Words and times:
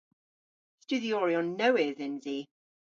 Studhyoryon 0.83 1.53
nowydh 1.61 2.05
yns 2.09 2.25
i. 2.35 2.37